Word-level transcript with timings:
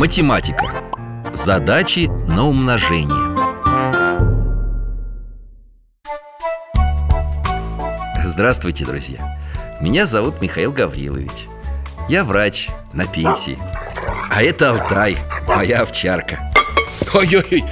Математика. 0.00 0.66
Задачи 1.34 2.06
на 2.26 2.46
умножение. 2.46 3.36
Здравствуйте, 8.24 8.86
друзья. 8.86 9.38
Меня 9.82 10.06
зовут 10.06 10.40
Михаил 10.40 10.72
Гаврилович. 10.72 11.48
Я 12.08 12.24
врач 12.24 12.70
на 12.94 13.04
пенсии. 13.04 13.58
А 14.30 14.42
это 14.42 14.70
Алтай, 14.70 15.18
моя 15.46 15.82
овчарка. 15.82 16.50
Ой-ой-ой, 17.12 17.66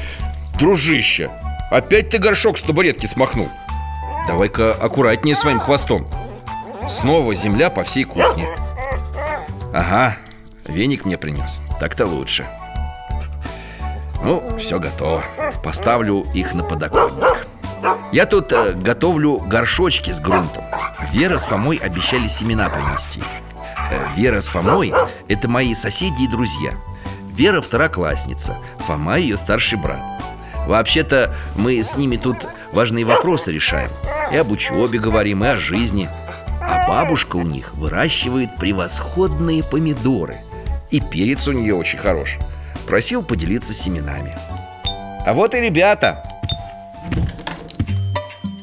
дружище, 0.60 1.30
опять 1.70 2.10
ты 2.10 2.18
горшок 2.18 2.58
с 2.58 2.62
табуретки 2.62 3.06
смахнул 3.06 3.48
Давай-ка 4.26 4.74
аккуратнее 4.74 5.34
своим 5.34 5.60
хвостом 5.60 6.06
Снова 6.90 7.32
земля 7.32 7.70
по 7.70 7.84
всей 7.84 8.04
кухне 8.04 8.46
Ага, 9.72 10.18
веник 10.66 11.06
мне 11.06 11.16
принес 11.16 11.58
Так-то 11.80 12.06
лучше. 12.06 12.46
Ну, 14.22 14.56
все 14.58 14.78
готово. 14.78 15.22
Поставлю 15.62 16.22
их 16.34 16.54
на 16.54 16.64
подоконник. 16.64 17.46
Я 18.12 18.26
тут 18.26 18.52
э, 18.52 18.72
готовлю 18.72 19.38
горшочки 19.38 20.10
с 20.10 20.20
грунтом. 20.20 20.64
Вера 21.12 21.38
с 21.38 21.44
Фомой 21.44 21.76
обещали 21.76 22.26
семена 22.26 22.68
принести. 22.68 23.22
Э, 23.90 24.08
Вера 24.16 24.40
с 24.40 24.48
Фомой– 24.48 24.92
это 25.28 25.48
мои 25.48 25.74
соседи 25.74 26.22
и 26.24 26.28
друзья. 26.28 26.72
Вера 27.28 27.60
второклассница, 27.60 28.56
Фома 28.80 29.18
ее 29.18 29.36
старший 29.36 29.78
брат. 29.78 30.00
Вообще-то 30.66 31.34
мы 31.54 31.80
с 31.80 31.96
ними 31.96 32.16
тут 32.16 32.48
важные 32.72 33.04
вопросы 33.04 33.52
решаем. 33.52 33.90
И 34.32 34.36
об 34.36 34.50
учебе 34.50 34.98
говорим, 34.98 35.44
и 35.44 35.48
о 35.48 35.56
жизни. 35.56 36.08
А 36.60 36.88
бабушка 36.88 37.36
у 37.36 37.42
них 37.42 37.74
выращивает 37.74 38.56
превосходные 38.56 39.62
помидоры 39.62 40.40
И 40.90 41.00
перец 41.00 41.46
у 41.48 41.52
нее 41.52 41.74
очень 41.74 41.98
хорош. 41.98 42.38
Просил 42.86 43.22
поделиться 43.22 43.74
семенами. 43.74 44.36
А 45.26 45.34
вот 45.34 45.54
и 45.54 45.60
ребята. 45.60 46.24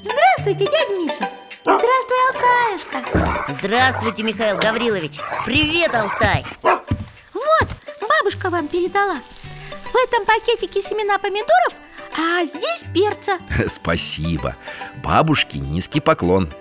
Здравствуйте, 0.01 0.65
дядя 0.65 0.99
Миша. 0.99 1.29
Здравствуй, 1.61 2.17
Алтаюшка 2.29 3.53
Здравствуйте, 3.61 4.23
Михаил 4.23 4.57
Гаврилович. 4.57 5.19
Привет, 5.45 5.93
Алтай. 5.93 6.43
Вот, 6.61 7.67
бабушка 8.01 8.49
вам 8.49 8.67
передала. 8.67 9.17
В 9.17 9.95
этом 9.95 10.25
пакетике 10.25 10.81
семена 10.81 11.17
помидоров, 11.19 11.73
а 12.17 12.43
здесь 12.45 12.83
перца. 12.93 13.37
Спасибо. 13.69 14.55
Бабушке 15.03 15.59
низкий 15.59 15.99
поклон. 15.99 16.51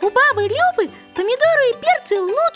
У 0.00 0.10
бабы 0.10 0.42
Любы 0.42 0.90
помидоры 1.14 1.70
и 1.70 1.74
перцы 1.74 2.16
поселке 2.16 2.49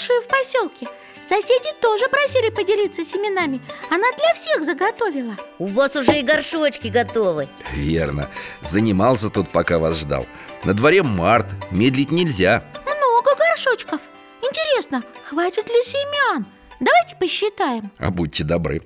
Соседи 1.29 1.73
тоже 1.81 2.07
просили 2.09 2.51
поделиться 2.51 3.05
семенами. 3.05 3.61
Она 3.91 4.05
для 4.17 4.35
всех 4.35 4.65
заготовила. 4.65 5.37
У 5.59 5.67
вас 5.67 5.97
уже 5.97 6.19
и 6.19 6.23
горшочки 6.23 6.89
готовы. 6.89 7.49
Верно. 7.73 8.29
Занимался 8.63 9.31
тут, 9.31 9.49
пока 9.49 9.79
вас 9.79 9.99
ждал. 9.99 10.27
На 10.65 10.75
дворе 10.75 11.03
март, 11.03 11.47
медлить 11.71 12.11
нельзя. 12.11 12.63
Много 12.85 13.37
горшочков. 13.39 14.01
Интересно, 14.43 15.03
хватит 15.25 15.69
ли 15.69 15.83
семян? 15.85 16.45
Давайте 16.81 17.17
посчитаем. 17.19 17.91
А 17.99 18.11
будьте 18.11 18.45
добры. 18.45 18.83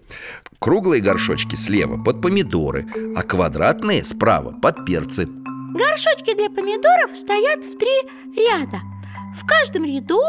Круглые 0.60 1.02
горшочки 1.02 1.54
слева 1.54 2.02
под 2.02 2.20
помидоры 2.20 2.86
А 3.16 3.22
квадратные 3.22 4.04
справа 4.04 4.52
под 4.52 4.84
перцы. 4.84 5.26
Горшочки 5.26 6.34
для 6.34 6.50
помидоров 6.50 7.16
стоят 7.16 7.64
в 7.64 7.78
три 7.78 8.02
ряда. 8.36 8.80
В 9.40 9.46
каждом 9.46 9.84
ряду 9.84 10.20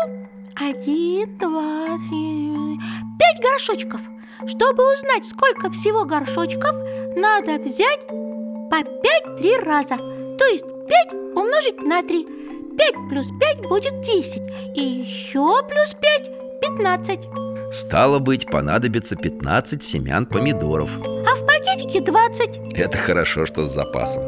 один, 0.60 1.38
два, 1.38 1.98
три, 2.10 2.78
пять 3.18 3.42
горшочков. 3.42 4.02
Чтобы 4.46 4.84
узнать, 4.94 5.26
сколько 5.26 5.70
всего 5.72 6.06
горшочков 6.06 6.74
Надо 7.16 7.62
взять 7.62 8.08
по 8.70 8.84
пять 8.84 9.38
три 9.38 9.58
раза. 9.58 9.96
То 9.98 10.46
есть 10.46 10.66
пять 10.88 11.14
умножить 11.36 11.82
на 11.84 12.02
три. 12.04 12.26
Пять 12.78 12.96
плюс 13.10 13.28
пять 13.40 13.62
будет 13.68 14.02
десять. 14.02 14.44
И 14.76 14.82
еще 14.82 15.62
плюс 15.68 15.96
пять 16.02 16.30
пятнадцать. 16.62 17.28
Стало 17.72 18.20
быть, 18.20 18.48
понадобится 18.48 19.16
15 19.16 19.84
семян 19.84 20.26
помидоров. 20.26 20.90
А 20.98 21.36
в 21.36 21.46
пакетике 21.46 22.02
двадцать. 22.02 22.58
Это 22.74 22.98
хорошо, 22.98 23.46
что 23.46 23.66
с 23.66 23.74
запасом 23.74 24.24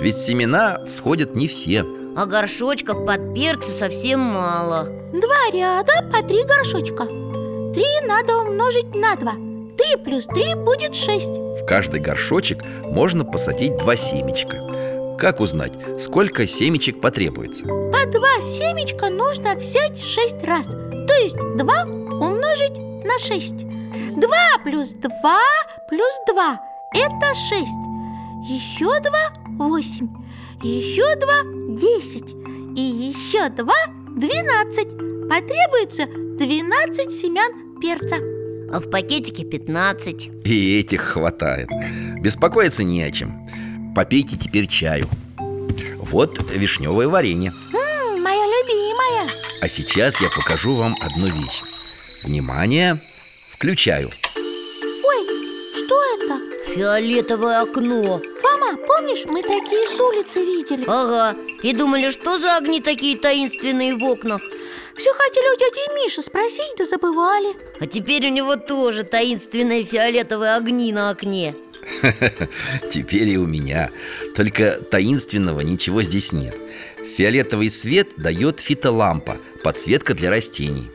Ведь 0.00 0.16
семена 0.16 0.82
всходят 0.86 1.34
не 1.34 1.46
все. 1.46 1.84
А 2.16 2.24
горшочков 2.24 3.04
под 3.04 3.34
перцы 3.34 3.70
совсем 3.70 4.20
мало. 4.20 4.84
Два 5.12 5.50
ряда 5.52 6.08
по 6.10 6.26
три 6.26 6.42
горшочка. 6.44 7.04
Три 7.74 7.84
надо 8.06 8.38
умножить 8.38 8.94
на 8.94 9.14
два. 9.16 9.34
Три 9.76 10.02
плюс 10.02 10.24
три 10.24 10.54
будет 10.54 10.94
шесть. 10.94 11.28
В 11.28 11.66
каждый 11.66 12.00
горшочек 12.00 12.64
можно 12.84 13.24
посадить 13.24 13.76
два 13.76 13.94
семечка. 13.94 15.16
Как 15.18 15.40
узнать, 15.40 15.74
сколько 16.00 16.46
семечек 16.46 17.02
потребуется? 17.02 17.66
По 17.66 18.06
два 18.10 18.40
семечка 18.40 19.10
нужно 19.10 19.54
взять 19.54 20.02
шесть 20.02 20.42
раз. 20.44 20.64
То 20.66 21.14
есть 21.22 21.36
два 21.56 21.82
умножить 21.84 22.78
на 23.04 23.18
шесть. 23.18 23.66
Два 24.18 24.64
плюс 24.64 24.90
два 24.90 25.42
плюс 25.88 26.14
два 26.26 26.58
Это 26.94 27.34
шесть 27.34 27.89
Еще 28.48 29.00
два– 29.00 29.32
восемь. 29.58 30.08
Еще 30.62 31.14
два– 31.16 31.42
десять. 31.76 32.30
И 32.76 32.80
еще 32.80 33.48
два– 33.50 33.74
двенадцать. 34.16 34.88
Потребуется 35.28 36.06
двенадцать 36.06 37.12
семян 37.12 37.78
перца. 37.80 38.16
А 38.72 38.78
в 38.80 38.88
пакетике 38.88 39.44
15 39.44 40.30
И 40.44 40.78
этих 40.78 41.02
хватает. 41.02 41.68
Беспокоиться 42.20 42.84
не 42.84 43.02
о 43.02 43.10
чем. 43.10 43.46
Попейте 43.96 44.36
теперь 44.36 44.68
чаю. 44.68 45.06
Вот 45.38 46.40
вишневое 46.52 47.08
варенье. 47.08 47.52
М, 47.72 48.22
Моя 48.22 48.44
любимая. 48.46 49.28
А 49.60 49.68
сейчас 49.68 50.20
я 50.20 50.28
покажу 50.30 50.74
вам 50.74 50.94
одну 51.00 51.26
вещь. 51.26 51.62
Внимание, 52.22 53.00
включаю. 53.52 54.08
Ой, 54.36 55.26
что 55.76 56.02
это? 56.14 56.40
Фиолетовое 56.74 57.60
окно. 57.60 58.22
Фома, 58.42 58.76
помнишь, 58.86 59.24
мы 59.26 59.42
такие 59.42 59.88
с 59.88 59.98
улицы 60.00 60.44
видели? 60.44 60.84
Ага, 60.86 61.36
и 61.62 61.72
думали, 61.72 62.10
что 62.10 62.38
за 62.38 62.56
огни 62.56 62.80
такие 62.80 63.16
таинственные 63.16 63.96
в 63.96 64.04
окнах? 64.04 64.40
Все 64.96 65.10
хотели 65.12 65.54
у 65.54 65.58
дяди 65.58 66.04
Миши 66.04 66.22
спросить, 66.22 66.74
да 66.78 66.84
забывали. 66.84 67.56
А 67.80 67.86
теперь 67.86 68.26
у 68.26 68.30
него 68.30 68.56
тоже 68.56 69.02
таинственные 69.02 69.84
фиолетовые 69.84 70.54
огни 70.54 70.92
на 70.92 71.10
окне. 71.10 71.56
Теперь 72.90 73.28
и 73.30 73.38
у 73.38 73.46
меня. 73.46 73.90
Только 74.36 74.80
таинственного 74.82 75.60
ничего 75.62 76.02
здесь 76.02 76.32
нет. 76.32 76.54
Фиолетовый 77.16 77.70
свет 77.70 78.10
дает 78.16 78.60
фитолампа 78.60 79.38
Подсветка 79.64 80.14
для 80.14 80.30
растений. 80.30 80.90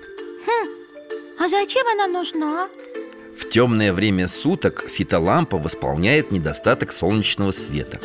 А 1.37 1.49
зачем 1.49 1.85
она 1.87 2.07
нужна? 2.07 2.69
В 3.37 3.49
темное 3.49 3.91
время 3.91 4.27
суток 4.27 4.85
фитолампа 4.87 5.57
восполняет 5.57 6.31
недостаток 6.31 6.91
солнечного 6.91 7.51
света. 7.51 7.99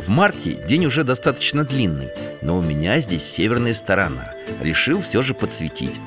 В 0.00 0.08
марте 0.08 0.64
день 0.66 0.86
уже 0.86 1.04
достаточно 1.04 1.64
длинный 1.64 2.08
Но 2.40 2.56
у 2.56 2.62
меня 2.62 2.98
здесь 3.00 3.24
северная 3.24 3.74
сторона. 3.74 4.34
Решил 4.60 5.00
все 5.00 5.22
же 5.22 5.34
подсветить. 5.34 6.00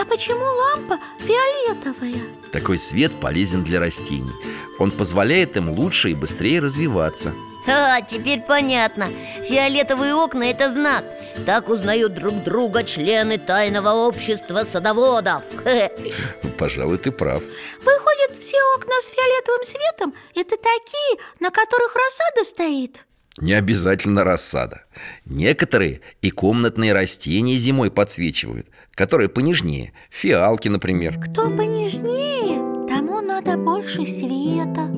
А 0.00 0.04
почему 0.04 0.44
лампа 0.44 0.98
фиолетовая? 1.18 2.22
Такой 2.52 2.78
свет 2.78 3.18
полезен 3.18 3.64
для 3.64 3.80
растений. 3.80 4.32
Он 4.78 4.90
позволяет 4.90 5.56
им 5.56 5.70
лучше 5.70 6.10
и 6.10 6.14
быстрее 6.14 6.60
развиваться 6.60 7.34
А, 7.66 8.00
теперь 8.02 8.40
понятно. 8.40 9.08
Фиолетовые 9.44 10.14
окна– 10.14 10.44
это 10.50 10.70
знак. 10.70 11.04
Так 11.46 11.68
узнают 11.68 12.14
друг 12.14 12.42
друга 12.42 12.82
члены 12.82 13.38
тайного 13.38 14.06
общества 14.06 14.64
садоводов. 14.64 15.44
Пожалуй, 16.58 16.98
ты 16.98 17.10
прав. 17.10 17.42
Выходит, 17.82 18.42
все 18.42 18.56
окна 18.76 18.94
с 19.00 19.08
фиолетовым 19.08 19.64
светом 19.64 20.14
Это 20.34 20.56
такие, 20.56 21.20
на 21.40 21.50
которых 21.50 21.94
рассада 21.94 22.44
стоит? 22.44 23.04
Не 23.38 23.54
обязательно 23.54 24.24
рассада. 24.24 24.84
Некоторые 25.24 26.02
и 26.20 26.30
комнатные 26.30 26.92
растения 26.92 27.56
зимой 27.56 27.90
подсвечивают 27.90 28.66
Которые 28.94 29.30
понежнее. 29.30 29.92
Фиалки, 30.10 30.68
например. 30.68 31.18
Кто 31.18 31.48
понежнее, 31.50 32.86
тому 32.86 33.22
надо 33.22 33.56
больше 33.56 34.02
света 34.02 34.91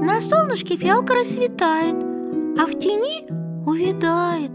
На 0.00 0.20
солнышке 0.20 0.76
фиалка 0.76 1.14
расцветает 1.14 1.94
А 2.58 2.66
в 2.66 2.78
тени 2.78 3.26
увядает 3.66 4.52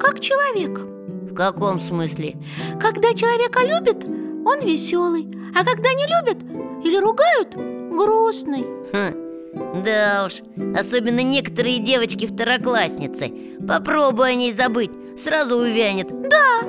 Как 0.00 0.20
человек. 0.20 0.78
В 0.78 1.34
каком 1.34 1.78
смысле? 1.78 2.36
Когда 2.80 3.12
человека 3.14 3.60
любят, 3.62 4.04
он 4.04 4.60
веселый 4.60 5.28
А 5.54 5.64
когда 5.64 5.92
не 5.92 6.06
любят 6.06 6.38
или 6.84 6.98
ругают, 6.98 7.54
грустный. 7.54 8.66
Хм, 8.92 9.82
да 9.84 10.26
уж, 10.26 10.42
особенно 10.78 11.20
некоторые 11.20 11.78
девочки-второклассницы. 11.78 13.32
Попробуй 13.66 14.32
о 14.32 14.34
ней 14.34 14.52
забыть, 14.52 14.90
сразу 15.16 15.56
увянет. 15.56 16.08
Да, 16.08 16.60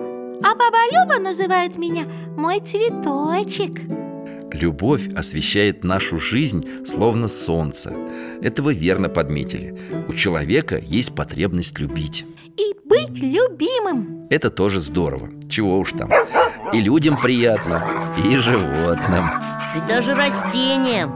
а 0.42 0.56
баба 0.56 0.78
Люба 0.92 1.20
называет 1.20 1.78
меня 1.78 2.06
мой 2.38 2.60
цветочек 2.62 3.82
Любовь 4.56 5.10
освещает 5.14 5.84
нашу 5.84 6.18
жизнь 6.18 6.66
словно 6.86 7.28
солнце. 7.28 7.94
Это 8.42 8.62
вы 8.62 8.74
верно 8.74 9.10
подметили. 9.10 9.78
У 10.08 10.14
человека 10.14 10.78
есть 10.78 11.14
потребность 11.14 11.78
любить. 11.78 12.26
И 12.56 12.74
быть 12.86 13.20
любимым. 13.22 14.28
Это 14.30 14.50
тоже 14.50 14.80
здорово. 14.80 15.30
Чего 15.50 15.78
уж 15.78 15.92
там. 15.92 16.10
И 16.72 16.80
людям 16.80 17.18
приятно, 17.18 17.84
и 18.24 18.38
животным. 18.38 19.26
И 19.76 19.90
даже 19.90 20.16
растениям. 20.16 21.12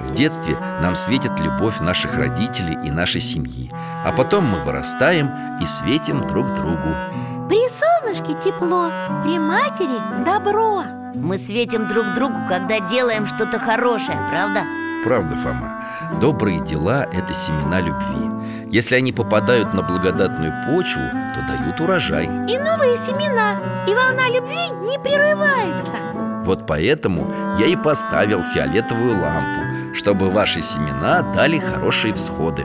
В 0.00 0.14
детстве 0.14 0.54
нам 0.80 0.94
светит 0.94 1.32
любовь 1.40 1.80
наших 1.80 2.16
родителей 2.16 2.78
и 2.86 2.92
нашей 2.92 3.20
семьи. 3.20 3.72
А 4.04 4.12
потом 4.16 4.44
мы 4.44 4.60
вырастаем 4.60 5.58
и 5.60 5.66
светим 5.66 6.24
друг 6.28 6.54
другу. 6.54 6.94
При 7.48 7.68
солнышке 7.68 8.34
тепло, 8.40 8.88
при 9.24 9.36
матери 9.40 10.24
добро 10.24 10.97
Мы 11.14 11.38
светим 11.38 11.86
друг 11.86 12.14
другу, 12.14 12.36
когда 12.48 12.80
делаем 12.80 13.26
что-то 13.26 13.58
хорошее, 13.58 14.18
правда? 14.28 14.64
Правда, 15.04 15.36
Фома? 15.36 15.84
Добрые 16.20 16.60
дела– 16.60 17.06
это 17.12 17.32
семена 17.32 17.80
любви 17.80 18.66
Если 18.70 18.96
они 18.96 19.12
попадают 19.12 19.72
на 19.72 19.82
благодатную 19.82 20.52
почву, 20.66 21.02
то 21.34 21.46
дают 21.46 21.80
урожай 21.80 22.24
И 22.24 22.58
новые 22.58 22.96
семена, 22.96 23.84
и 23.86 23.94
волна 23.94 24.28
любви 24.28 24.70
не 24.88 24.98
прерывается 24.98 25.96
Вот 26.44 26.66
поэтому 26.66 27.32
я 27.58 27.66
и 27.66 27.76
поставил 27.76 28.42
фиолетовую 28.42 29.20
лампу 29.20 29.94
Чтобы 29.94 30.30
ваши 30.30 30.62
семена 30.62 31.22
дали 31.22 31.58
хорошие 31.58 32.12
всходы 32.14 32.64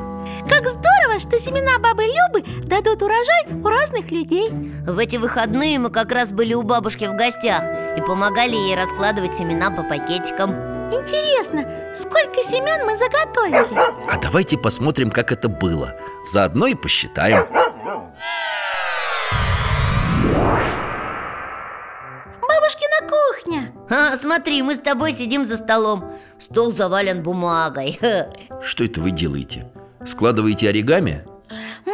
Как 0.49 0.65
здорово, 0.67 1.19
что 1.19 1.37
семена 1.39 1.77
бабы 1.79 2.03
Любы 2.03 2.42
дадут 2.73 3.03
урожай 3.03 3.45
у 3.63 3.67
разных 3.67 4.09
людей. 4.09 4.49
В 4.85 4.97
эти 4.97 5.17
выходные 5.17 5.77
мы 5.77 5.91
как 5.91 6.11
раз 6.11 6.31
были 6.31 6.53
у 6.53 6.63
бабушки 6.63 7.05
в 7.05 7.15
гостях 7.15 7.63
И 7.97 8.01
помогали 8.01 8.55
ей 8.55 8.75
раскладывать 8.75 9.35
семена 9.35 9.69
по 9.69 9.83
пакетикам. 9.83 10.51
Интересно, 10.91 11.93
сколько 11.93 12.41
семян 12.43 12.85
мы 12.85 12.97
заготовили? 12.97 14.09
А 14.09 14.19
давайте 14.19 14.57
посмотрим, 14.57 15.11
как 15.11 15.31
это 15.31 15.49
было. 15.49 15.95
Заодно 16.25 16.67
и 16.67 16.75
посчитаем. 16.75 17.45
Бабушкина 22.41 23.09
кухня 23.09 23.73
а, 23.89 24.15
Смотри, 24.15 24.61
мы 24.63 24.75
с 24.75 24.79
тобой 24.79 25.11
сидим 25.13 25.45
за 25.45 25.57
столом. 25.57 26.15
Стол 26.39 26.71
завален 26.71 27.21
бумагой. 27.21 27.99
Что 28.61 28.83
это 28.83 28.99
вы 28.99 29.11
делаете? 29.11 29.71
Складываете 30.05 30.69
оригами? 30.69 31.23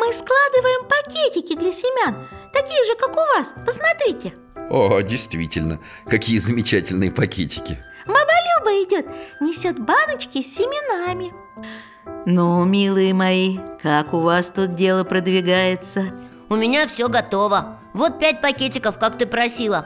Мы 0.09 0.13
складываем 0.13 0.87
пакетики 0.87 1.55
для 1.55 1.71
семян 1.71 2.27
Такие 2.51 2.83
же, 2.87 2.95
как 2.97 3.11
у 3.11 3.19
вас, 3.37 3.53
посмотрите. 3.63 4.33
О, 4.71 5.01
действительно, 5.01 5.79
какие 6.07 6.39
замечательные 6.39 7.11
пакетики. 7.11 7.77
Баба 8.07 8.17
Люба 8.17 8.71
идет, 8.83 9.05
несет 9.39 9.77
баночки 9.77 10.41
с 10.41 10.55
семенами. 10.55 11.31
Ну, 12.25 12.65
милые 12.65 13.13
мои, 13.13 13.59
как 13.83 14.15
у 14.15 14.21
вас 14.21 14.49
тут 14.49 14.73
дело 14.73 15.03
продвигается? 15.03 16.11
У 16.49 16.55
меня 16.55 16.87
все 16.87 17.07
готово. 17.07 17.79
Вот 17.93 18.17
пять 18.17 18.41
пакетиков, 18.41 18.97
как 18.97 19.15
ты 19.15 19.27
просила. 19.27 19.85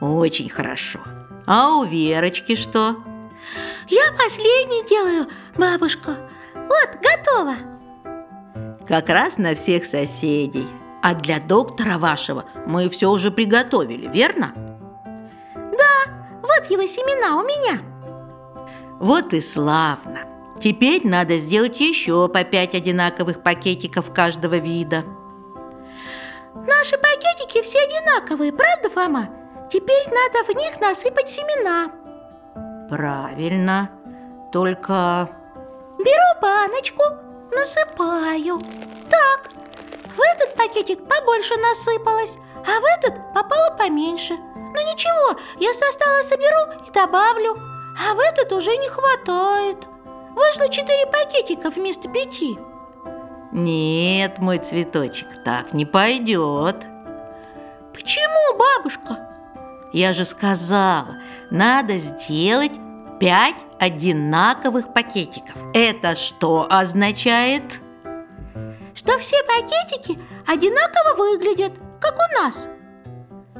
Очень 0.00 0.48
хорошо. 0.48 1.00
А 1.46 1.74
у 1.74 1.82
Верочки 1.82 2.54
что? 2.54 3.02
Я 3.88 4.12
последний 4.12 4.88
делаю, 4.88 5.26
бабушка. 5.56 6.16
Вот, 6.54 6.90
готово 7.02 7.77
Как 8.88 9.08
раз 9.10 9.38
на 9.38 9.54
всех 9.54 9.84
соседей. 9.84 10.66
А 11.02 11.14
для 11.14 11.38
доктора 11.38 11.98
вашего 11.98 12.44
мы 12.66 12.88
все 12.88 13.10
уже 13.10 13.30
приготовили, 13.30 14.08
верно? 14.10 14.52
Вот 16.58 16.70
его 16.70 16.86
семена 16.86 17.36
у 17.36 17.44
меня. 17.44 17.80
Вот 18.98 19.32
и 19.32 19.40
славно. 19.40 20.20
Теперь 20.60 21.06
надо 21.06 21.38
сделать 21.38 21.78
еще 21.78 22.28
по 22.28 22.42
пять 22.42 22.74
одинаковых 22.74 23.42
пакетиков 23.42 24.12
каждого 24.12 24.56
вида. 24.56 25.04
Наши 26.54 26.98
пакетики 26.98 27.62
все 27.62 27.78
одинаковые, 27.78 28.52
правда, 28.52 28.90
Фома? 28.90 29.28
Теперь 29.70 30.04
надо 30.06 30.52
в 30.52 30.56
них 30.56 30.80
насыпать 30.80 31.28
семена. 31.28 31.92
Правильно. 32.88 33.90
Только 34.50 35.28
Беру 35.98 36.40
баночку, 36.40 37.02
насыпаю. 37.52 38.60
Так, 39.10 39.50
в 40.16 40.20
этот 40.20 40.54
пакетик 40.56 40.98
побольше 41.06 41.54
насыпалось 41.56 42.36
А 42.66 42.80
в 42.80 42.84
этот 42.98 43.14
попало 43.34 43.76
поменьше. 43.76 44.34
Ну 44.34 44.74
ничего, 44.74 45.38
я 45.58 45.72
со 45.72 45.92
стола 45.92 46.22
соберу 46.22 46.86
и 46.86 46.90
добавлю 46.92 47.56
А 47.98 48.14
в 48.14 48.18
этот 48.18 48.52
уже 48.52 48.76
не 48.76 48.88
хватает. 48.88 49.78
Вышло 50.34 50.68
четыре 50.68 51.06
пакетика 51.06 51.70
вместо 51.70 52.08
пяти. 52.08 52.58
Нет, 53.50 54.38
мой 54.38 54.58
цветочек, 54.58 55.42
так 55.44 55.72
не 55.72 55.86
пойдет. 55.86 56.76
Почему, 57.94 58.58
бабушка? 58.58 59.28
Я 59.92 60.12
же 60.12 60.24
сказала, 60.24 61.16
надо 61.50 61.96
сделать 61.96 62.72
пять 63.18 63.56
одинаковых 63.78 64.92
пакетиков. 64.92 65.56
Это 65.74 66.16
что 66.16 66.66
означает? 66.70 67.80
Что 68.94 69.18
все 69.18 69.36
пакетики 69.44 70.18
одинаково 70.46 71.16
выглядят, 71.16 71.72
как 72.00 72.14
у 72.14 72.42
нас. 72.42 72.68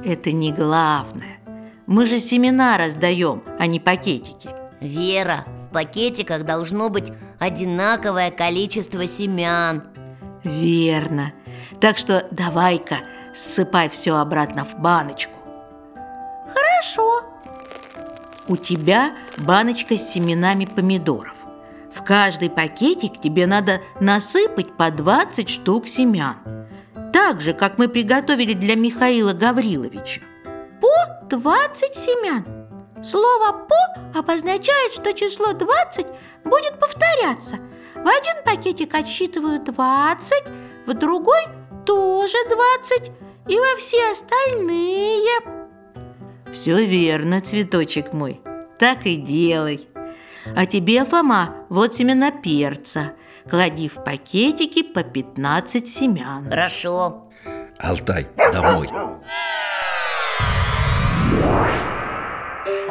Это 0.03 0.31
не 0.31 0.51
главное. 0.51 1.39
Мы 1.87 2.05
же 2.05 2.19
семена 2.19 2.77
раздаем, 2.77 3.43
а 3.59 3.67
не 3.67 3.79
пакетики. 3.79 4.49
Вера, 4.79 5.45
в 5.57 5.73
пакетиках 5.73 6.45
должно 6.45 6.89
быть 6.89 7.11
одинаковое 7.39 8.31
количество 8.31 9.05
семян. 9.07 9.83
Верно. 10.43 11.33
Так 11.81 11.97
что 11.97 12.27
давай-ка 12.31 12.99
ссыпай 13.33 13.89
все 13.89 14.15
обратно 14.17 14.63
в 14.63 14.75
баночку. 14.79 15.35
Хорошо 16.53 17.23
У 18.49 18.57
тебя 18.57 19.15
баночка 19.37 19.95
с 19.95 20.11
семенами 20.11 20.65
помидоров. 20.65 21.35
В 21.93 22.03
каждый 22.03 22.49
пакетик 22.49 23.21
тебе 23.21 23.45
надо 23.45 23.79
насыпать 23.99 24.75
по 24.75 24.89
20 24.89 25.47
штук 25.47 25.87
семян. 25.87 26.35
Так 27.13 27.41
же, 27.41 27.53
как 27.53 27.77
мы 27.77 27.87
приготовили 27.87 28.53
для 28.53 28.75
Михаила 28.75 29.33
Гавриловича. 29.33 30.21
По 30.81 31.27
20 31.29 31.95
семян. 31.95 32.43
Слово 33.03 33.67
«по» 33.67 34.19
обозначает, 34.19 34.93
что 34.93 35.13
число 35.13 35.53
20 35.53 36.07
будет 36.43 36.79
повторяться. 36.79 37.59
В 37.93 38.07
один 38.07 38.43
пакетик 38.43 38.95
отсчитывают 38.95 39.65
20, 39.65 40.43
в 40.87 40.93
другой 40.95 41.41
тоже 41.85 42.37
20 42.49 43.11
И 43.47 43.59
во 43.59 43.77
все 43.77 44.11
остальные 44.11 45.58
Все 46.53 46.83
верно, 46.85 47.41
цветочек 47.41 48.13
мой, 48.13 48.41
так 48.79 49.05
и 49.05 49.15
делай. 49.15 49.87
А 50.55 50.65
тебе, 50.65 51.05
Фома, 51.05 51.65
вот 51.69 51.95
семена 51.95 52.31
перца. 52.31 53.13
Клади 53.49 53.87
в 53.87 54.03
пакетики 54.03 54.83
по 54.83 55.03
15 55.03 55.87
семян. 55.87 56.49
Хорошо. 56.49 57.29
Алтай, 57.77 58.27
домой. 58.35 58.87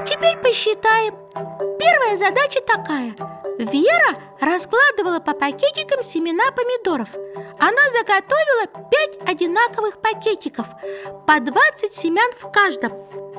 Теперь 0.06 0.36
посчитаем. 0.38 1.14
Первая 1.78 2.18
задача 2.18 2.60
такая 2.66 3.37
Вера 3.58 4.16
раскладывала 4.40 5.18
по 5.18 5.32
пакетикам 5.32 6.04
семена 6.04 6.44
помидоров. 6.52 7.08
Она 7.58 7.82
заготовила 7.90 8.86
5 8.88 9.28
одинаковых 9.28 10.00
пакетиков 10.00 10.66
По 11.26 11.40
20 11.40 11.92
семян 11.92 12.30
в 12.38 12.52
каждом. 12.52 12.92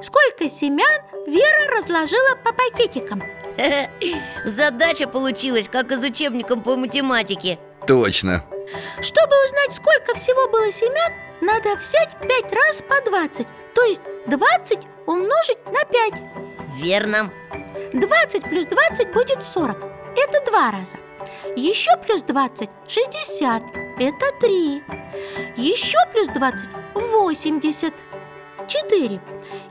Сколько 0.04 0.50
семян 0.50 1.02
Вера 1.26 1.78
разложила 1.78 2.36
по 2.44 2.52
пакетикам? 2.54 3.24
Задача 4.44 5.08
получилась, 5.08 5.70
как 5.70 5.90
из 5.92 6.04
учебника 6.04 6.58
по 6.58 6.76
математике. 6.76 7.58
Точно. 7.88 8.44
Чтобы 9.00 9.34
узнать, 9.46 9.74
сколько 9.74 10.16
всего 10.16 10.50
было 10.50 10.70
семян, 10.74 11.14
надо 11.40 11.78
взять 11.78 12.18
5 12.20 12.52
раз 12.52 12.82
по 12.82 13.10
20 13.10 13.48
То 13.74 13.84
есть 13.86 14.02
20 14.28 14.80
умножить 15.06 15.66
на 15.66 15.86
5 15.86 16.14
Верно. 16.76 17.32
20 17.94 18.44
плюс 18.44 18.66
20 18.66 19.14
будет 19.14 19.42
40 19.42 19.89
Это 20.16 20.46
два 20.50 20.72
раза. 20.72 20.98
Еще 21.56 21.92
плюс 22.06 22.22
20– 22.22 22.70
60 22.88 23.64
Это 24.00 24.26
3 24.40 24.84
Еще 25.58 25.98
плюс 26.14 26.28
20– 26.30 26.70
80 26.94 27.94
4 28.68 29.22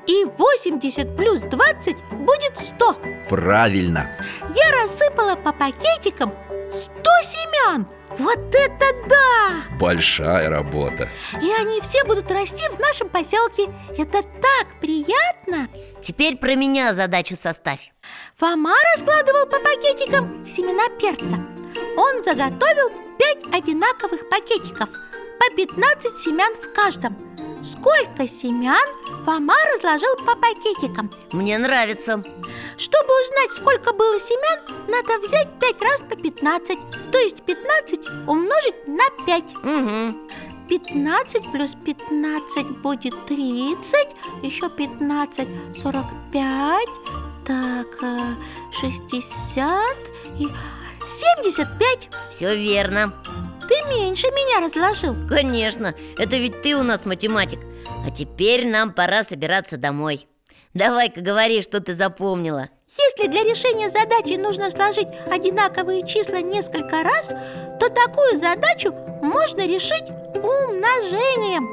И 0.07 0.25
80 0.25 1.16
плюс 1.16 1.40
20 1.40 1.97
будет 2.12 2.59
100 2.59 2.97
Правильно. 3.28 4.11
Я 4.54 4.83
рассыпала 4.83 5.37
по 5.37 5.52
пакетикам 5.52 6.35
100 6.71 6.92
семян. 7.23 7.87
Вот 8.18 8.38
это 8.54 8.87
да! 9.09 9.76
Большая 9.78 10.49
работа. 10.49 11.09
И 11.42 11.52
они 11.52 11.80
все 11.83 12.04
будут 12.04 12.30
расти 12.30 12.66
в 12.71 12.78
нашем 12.78 13.11
поселке. 13.11 13.71
Это 13.97 14.23
так 14.23 14.80
приятно! 14.80 15.68
Теперь 16.02 16.36
про 16.36 16.54
меня 16.54 16.94
задачу 16.94 17.36
составь. 17.36 17.92
Фома 18.36 18.74
раскладывал 18.94 19.46
по 19.46 19.58
пакетикам 19.58 20.44
семена 20.44 20.88
перца. 20.98 21.36
Он 21.96 22.22
заготовил 22.24 22.90
5 23.18 23.54
одинаковых 23.54 24.28
пакетиков 24.28 24.88
По 24.88 25.56
15 25.56 26.18
семян 26.18 26.54
в 26.54 26.72
каждом. 26.72 27.16
Сколько 27.64 28.28
семян 28.28 28.88
Фома 29.24 29.54
разложил 29.74 30.14
по 30.24 30.36
пакетикам? 30.36 31.10
Мне 31.32 31.58
нравится. 31.58 32.22
Чтобы 32.76 33.08
узнать, 33.20 33.50
сколько 33.56 33.92
было 33.92 34.18
семян 34.20 34.86
Надо 34.88 35.18
взять 35.18 35.48
5 35.58 35.82
раз 35.82 36.00
по 36.00 36.14
15 36.16 36.78
То 37.10 37.18
есть 37.18 37.42
15 37.42 38.28
умножить 38.28 38.86
на 38.86 39.10
5 39.26 39.44
Угу 39.64 40.28
15 40.68 41.52
плюс 41.52 41.75
15 41.84 42.80
будет 42.80 43.14
30 43.26 43.94
Еще 44.42 44.68
15– 44.68 45.48
45 45.82 46.88
Так, 47.46 48.02
э, 48.02 48.34
60 48.72 49.96
и 50.38 50.48
75 51.08 52.10
Все 52.30 52.54
верно. 52.54 53.12
Ты 53.68 53.75
меньше 53.90 54.26
меня 54.28 54.66
разложил. 54.66 55.14
Конечно, 55.28 55.94
это 56.16 56.37
ведь 56.37 56.62
ты 56.62 56.75
у 56.75 56.82
нас 56.82 57.04
математик. 57.04 57.60
А 58.06 58.10
теперь 58.10 58.66
нам 58.66 58.92
пора 58.92 59.25
собираться 59.25 59.76
домой 59.76 60.26
Давай-ка 60.75 61.20
говори, 61.20 61.62
что 61.62 61.80
ты 61.80 61.94
запомнила. 61.94 62.68
Если 62.88 63.30
для 63.30 63.42
решения 63.42 63.90
задачи 63.90 64.37
нужно 64.37 64.70
сложить 64.70 65.08
одинаковые 65.30 66.06
числа 66.06 66.38
несколько 66.38 67.02
раз 67.02 67.28
То 67.78 67.88
такую 67.90 68.38
задачу 68.38 68.94
можно 69.20 69.66
решить 69.66 70.04
умножением. 70.34 71.68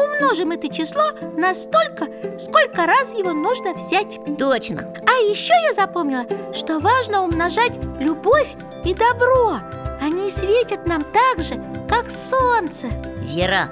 Умножим 0.00 0.52
это 0.52 0.72
число 0.72 1.10
на 1.36 1.54
столько, 1.54 2.08
сколько 2.38 2.86
раз 2.86 3.12
его 3.14 3.32
нужно 3.32 3.74
взять. 3.74 4.18
Точно. 4.38 4.94
А 5.06 5.12
еще 5.28 5.52
я 5.68 5.74
запомнила, 5.74 6.24
что 6.54 6.78
важно 6.78 7.24
умножать 7.24 7.72
любовь 7.98 8.54
и 8.84 8.94
добро. 8.94 9.58
Они 10.00 10.30
светят 10.30 10.86
нам 10.86 11.04
так 11.04 11.44
же, 11.44 11.62
как 11.88 12.10
солнце. 12.10 12.86
Вера, 13.18 13.68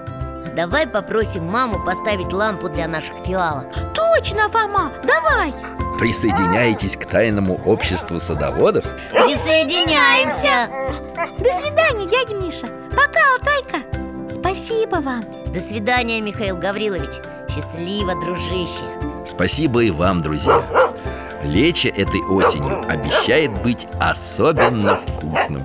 давай 0.58 0.88
попросим 0.88 1.44
маму 1.44 1.78
поставить 1.84 2.32
лампу 2.32 2.68
для 2.68 2.88
наших 2.88 3.14
фиалок. 3.24 3.66
Точно, 3.94 4.48
Фома, 4.48 4.90
давай. 5.04 5.54
Присоединяйтесь 6.00 6.96
к 6.96 7.06
тайному 7.06 7.60
обществу 7.64 8.18
садоводов. 8.18 8.84
Присоединяемся. 9.12 10.68
До 11.38 11.52
свидания, 11.52 12.06
дядя 12.06 12.34
Миша. 12.34 12.66
Пока, 12.90 13.20
Алтайка. 13.34 13.86
Спасибо 14.34 14.96
вам. 14.96 15.24
До 15.46 15.60
свидания, 15.60 16.20
Михаил 16.20 16.56
Гаврилович. 16.56 17.20
Счастливо, 17.48 18.20
дружище. 18.20 18.84
Спасибо 19.24 19.84
и 19.84 19.92
вам, 19.92 20.20
друзья. 20.20 20.60
Лечо 21.44 21.90
этой 21.90 22.20
осенью 22.22 22.84
обещает 22.90 23.52
быть 23.62 23.86
особенно 24.00 24.96
вкусным 24.96 25.64